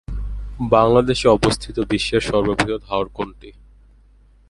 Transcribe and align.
বাংলাদেশে 0.71 1.27
অবস্থিত 1.27 1.75
বিশ্বের 1.91 2.21
সর্ববৃহৎ 2.21 2.83
হাওর 2.89 3.07
কোনটি? 3.09 3.49